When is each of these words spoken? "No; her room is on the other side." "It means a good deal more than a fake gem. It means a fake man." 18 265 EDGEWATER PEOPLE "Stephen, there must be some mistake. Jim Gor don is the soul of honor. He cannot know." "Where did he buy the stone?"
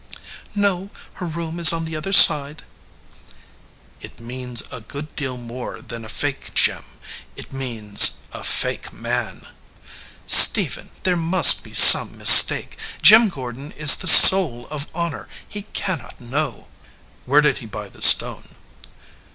"No; 0.55 0.89
her 1.21 1.27
room 1.27 1.59
is 1.59 1.71
on 1.71 1.85
the 1.85 1.95
other 1.95 2.11
side." 2.11 2.63
"It 4.01 4.19
means 4.19 4.63
a 4.71 4.81
good 4.81 5.15
deal 5.15 5.37
more 5.37 5.79
than 5.79 6.03
a 6.03 6.09
fake 6.09 6.55
gem. 6.55 6.83
It 7.35 7.53
means 7.53 8.17
a 8.33 8.43
fake 8.43 8.91
man." 8.91 9.41
18 10.25 10.25
265 10.25 10.25
EDGEWATER 10.25 10.25
PEOPLE 10.25 10.25
"Stephen, 10.25 11.01
there 11.03 11.15
must 11.17 11.63
be 11.63 11.73
some 11.75 12.17
mistake. 12.17 12.77
Jim 13.03 13.29
Gor 13.29 13.53
don 13.53 13.71
is 13.73 13.95
the 13.97 14.07
soul 14.07 14.67
of 14.71 14.87
honor. 14.95 15.27
He 15.47 15.67
cannot 15.73 16.19
know." 16.19 16.67
"Where 17.27 17.41
did 17.41 17.59
he 17.59 17.67
buy 17.67 17.87
the 17.87 18.01
stone?" 18.01 18.55